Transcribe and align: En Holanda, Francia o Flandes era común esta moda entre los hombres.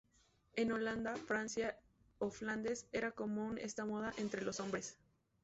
En 0.55 0.71
Holanda, 0.71 1.15
Francia 1.15 1.77
o 2.17 2.31
Flandes 2.31 2.87
era 2.91 3.11
común 3.11 3.59
esta 3.59 3.85
moda 3.85 4.11
entre 4.17 4.41
los 4.41 4.59
hombres. 4.59 4.97